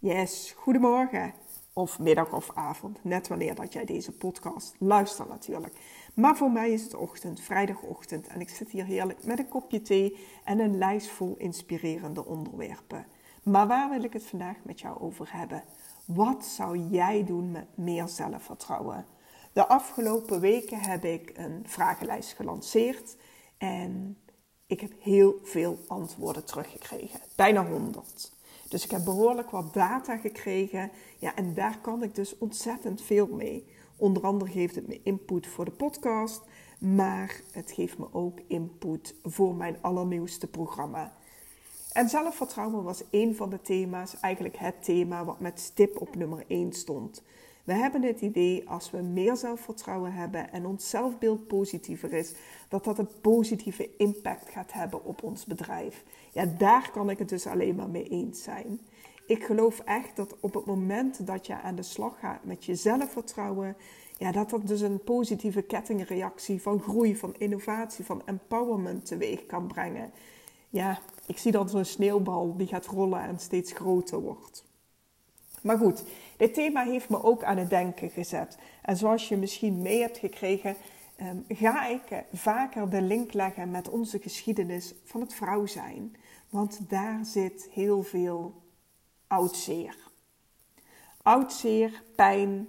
[0.00, 1.34] Yes, goedemorgen.
[1.72, 5.74] Of middag of avond, net wanneer dat jij deze podcast luistert natuurlijk.
[6.14, 9.82] Maar voor mij is het ochtend, vrijdagochtend en ik zit hier heerlijk met een kopje
[9.82, 13.06] thee en een lijst vol inspirerende onderwerpen.
[13.42, 15.64] Maar waar wil ik het vandaag met jou over hebben?
[16.04, 19.06] Wat zou jij doen met meer zelfvertrouwen?
[19.52, 23.16] De afgelopen weken heb ik een vragenlijst gelanceerd
[23.56, 24.18] en
[24.66, 27.20] ik heb heel veel antwoorden teruggekregen.
[27.36, 28.36] Bijna 100.
[28.68, 30.90] Dus ik heb behoorlijk wat data gekregen.
[31.18, 33.66] Ja, en daar kan ik dus ontzettend veel mee.
[33.96, 36.42] Onder andere geeft het me input voor de podcast,
[36.78, 41.16] maar het geeft me ook input voor mijn allernieuwste programma.
[41.92, 46.44] En zelfvertrouwen was een van de thema's, eigenlijk het thema wat met stip op nummer
[46.46, 47.22] 1 stond.
[47.68, 52.34] We hebben het idee als we meer zelfvertrouwen hebben en ons zelfbeeld positiever is,
[52.68, 56.04] dat dat een positieve impact gaat hebben op ons bedrijf.
[56.32, 58.80] Ja, daar kan ik het dus alleen maar mee eens zijn.
[59.26, 62.74] Ik geloof echt dat op het moment dat je aan de slag gaat met je
[62.74, 63.76] zelfvertrouwen,
[64.18, 69.66] ja, dat dat dus een positieve kettingreactie van groei, van innovatie, van empowerment teweeg kan
[69.66, 70.10] brengen.
[70.70, 74.67] Ja, ik zie dat zo'n sneeuwbal die gaat rollen en steeds groter wordt.
[75.68, 76.02] Maar goed,
[76.36, 78.58] dit thema heeft me ook aan het denken gezet.
[78.82, 80.76] En zoals je misschien mee hebt gekregen,
[81.16, 86.16] ehm, ga ik eh, vaker de link leggen met onze geschiedenis van het vrouw zijn.
[86.48, 88.62] Want daar zit heel veel
[89.26, 89.96] oud zeer.
[91.22, 92.68] Oud zeer, pijn,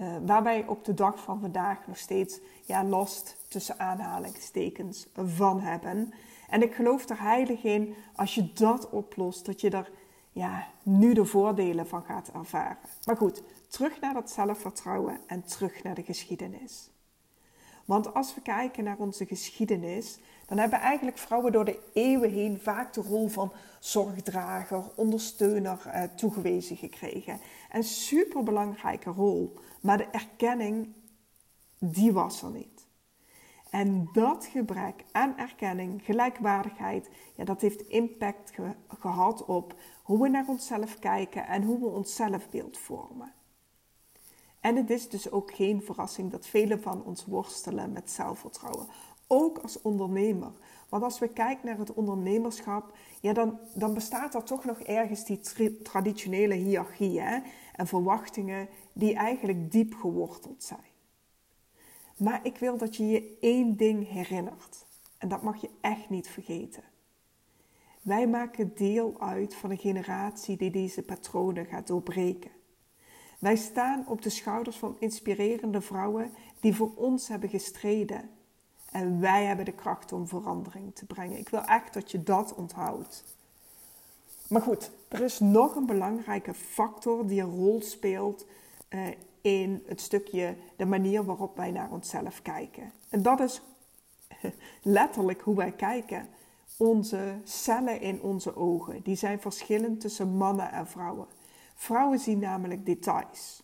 [0.00, 5.60] uh, waar wij op de dag van vandaag nog steeds ja, last tussen aanhalingstekens van
[5.60, 6.12] hebben.
[6.48, 9.90] En ik geloof er heilig in, als je dat oplost, dat je er
[10.34, 12.76] ja, nu de voordelen van gaat ervaren.
[13.04, 16.90] Maar goed, terug naar dat zelfvertrouwen en terug naar de geschiedenis.
[17.84, 22.60] Want als we kijken naar onze geschiedenis, dan hebben eigenlijk vrouwen door de eeuwen heen
[22.60, 27.40] vaak de rol van zorgdrager, ondersteuner eh, toegewezen gekregen.
[27.72, 30.88] Een superbelangrijke rol, maar de erkenning,
[31.78, 32.73] die was er niet.
[33.74, 38.52] En dat gebrek aan erkenning, gelijkwaardigheid, ja, dat heeft impact
[38.98, 43.32] gehad op hoe we naar onszelf kijken en hoe we ons zelfbeeld vormen.
[44.60, 48.86] En het is dus ook geen verrassing dat velen van ons worstelen met zelfvertrouwen.
[49.26, 50.52] Ook als ondernemer.
[50.88, 55.24] Want als we kijken naar het ondernemerschap, ja, dan, dan bestaat er toch nog ergens
[55.24, 55.40] die
[55.82, 57.38] traditionele hiërarchie hè?
[57.72, 60.93] en verwachtingen die eigenlijk diep geworteld zijn.
[62.16, 64.86] Maar ik wil dat je je één ding herinnert.
[65.18, 66.82] En dat mag je echt niet vergeten.
[68.02, 72.50] Wij maken deel uit van een generatie die deze patronen gaat doorbreken.
[73.38, 76.30] Wij staan op de schouders van inspirerende vrouwen
[76.60, 78.30] die voor ons hebben gestreden.
[78.90, 81.38] En wij hebben de kracht om verandering te brengen.
[81.38, 83.24] Ik wil echt dat je dat onthoudt.
[84.48, 88.46] Maar goed, er is nog een belangrijke factor die een rol speelt
[88.90, 89.08] uh,
[89.44, 92.92] in het stukje de manier waarop wij naar onszelf kijken.
[93.08, 93.62] En dat is
[94.82, 96.28] letterlijk hoe wij kijken.
[96.76, 101.26] Onze cellen in onze ogen, die zijn verschillend tussen mannen en vrouwen.
[101.74, 103.62] Vrouwen zien namelijk details.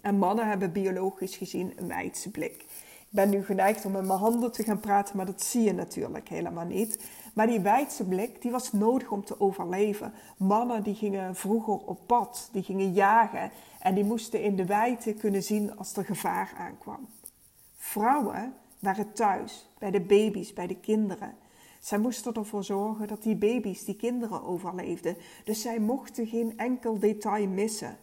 [0.00, 2.64] En mannen hebben biologisch gezien een wijdse blik.
[3.12, 6.28] Ben nu geneigd om met mijn handen te gaan praten, maar dat zie je natuurlijk
[6.28, 7.10] helemaal niet.
[7.34, 10.12] Maar die wijdse blik, die was nodig om te overleven.
[10.36, 15.12] Mannen die gingen vroeger op pad, die gingen jagen en die moesten in de wijte
[15.12, 17.08] kunnen zien als er gevaar aankwam.
[17.76, 21.34] Vrouwen waren thuis, bij de baby's, bij de kinderen.
[21.80, 25.16] Zij moesten ervoor zorgen dat die baby's, die kinderen overleefden.
[25.44, 27.96] Dus zij mochten geen enkel detail missen.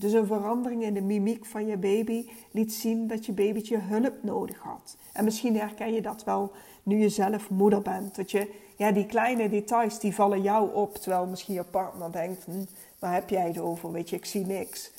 [0.00, 4.22] Dus een verandering in de mimiek van je baby liet zien dat je babytje hulp
[4.22, 4.96] nodig had.
[5.12, 6.52] En misschien herken je dat wel
[6.82, 8.16] nu je zelf moeder bent.
[8.16, 12.44] Dat je, ja, die kleine details die vallen jou op, terwijl misschien je partner denkt,
[12.44, 12.64] hm,
[12.98, 13.92] waar heb jij het over?
[13.92, 14.90] Weet je, ik zie niks.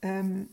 [0.00, 0.48] Um,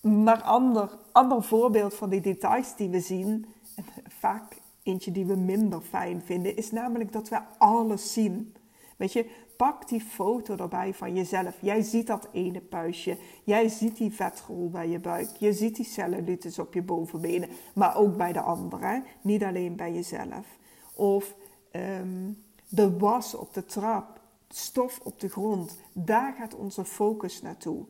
[0.00, 5.36] maar ander, ander voorbeeld van die details die we zien, en vaak eentje die we
[5.36, 8.54] minder fijn vinden, is namelijk dat we alles zien.
[8.96, 11.56] Weet je, pak die foto erbij van jezelf.
[11.60, 13.16] Jij ziet dat ene puistje.
[13.44, 15.36] Jij ziet die vetrol bij je buik.
[15.36, 17.48] Je ziet die cellulitis op je bovenbenen.
[17.74, 19.04] Maar ook bij de anderen.
[19.22, 20.58] Niet alleen bij jezelf.
[20.94, 21.34] Of
[21.72, 24.20] um, de was op de trap.
[24.48, 25.78] Stof op de grond.
[25.92, 27.84] Daar gaat onze focus naartoe.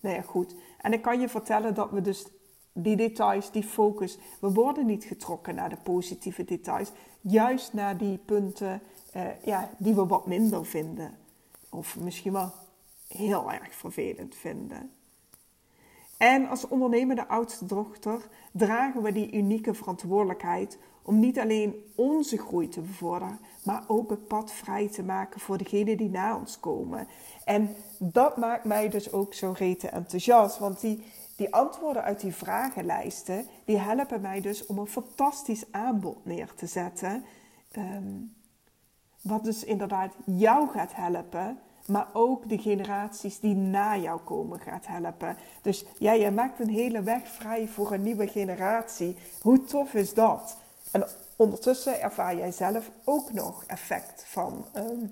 [0.00, 0.54] Nou ja, goed.
[0.78, 2.26] En ik kan je vertellen dat we dus
[2.72, 6.92] die details, die focus, we worden niet getrokken naar de positieve details.
[7.20, 8.82] Juist naar die punten
[9.16, 11.18] uh, ja, die we wat minder vinden.
[11.68, 12.52] Of misschien wel
[13.08, 14.90] heel erg vervelend vinden.
[16.16, 22.68] En als ondernemende oudste dochter dragen we die unieke verantwoordelijkheid om niet alleen onze groei
[22.68, 27.08] te bevorderen, maar ook het pad vrij te maken voor degenen die na ons komen.
[27.44, 31.02] En dat maakt mij dus ook zo rete enthousiast, want die,
[31.40, 36.66] die antwoorden uit die vragenlijsten, die helpen mij dus om een fantastisch aanbod neer te
[36.66, 37.24] zetten.
[37.70, 38.14] Ehm,
[39.20, 44.86] wat dus inderdaad jou gaat helpen, maar ook de generaties die na jou komen gaat
[44.86, 45.36] helpen.
[45.62, 49.16] Dus ja, je maakt een hele weg vrij voor een nieuwe generatie.
[49.42, 50.56] Hoe tof is dat?
[50.90, 51.06] En
[51.36, 55.06] ondertussen ervaar jij zelf ook nog effect van, ehm,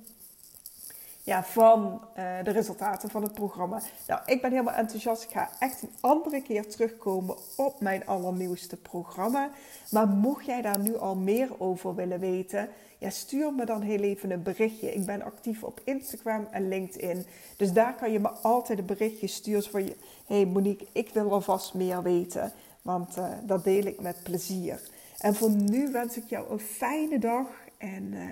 [1.28, 3.80] ja, van eh, de resultaten van het programma.
[4.06, 5.22] Nou, ik ben helemaal enthousiast.
[5.22, 9.50] Ik ga echt een andere keer terugkomen op mijn allernieuwste programma.
[9.90, 14.00] Maar mocht jij daar nu al meer over willen weten, ja, stuur me dan heel
[14.00, 14.94] even een berichtje.
[14.94, 17.26] Ik ben actief op Instagram en LinkedIn.
[17.56, 19.96] Dus daar kan je me altijd een berichtje sturen van je.
[20.26, 22.52] hey Monique, ik wil alvast meer weten.
[22.82, 24.80] Want uh, dat deel ik met plezier.
[25.18, 27.46] En voor nu wens ik jou een fijne dag
[27.78, 28.24] en uh,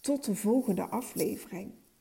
[0.00, 1.72] tot de volgende aflevering.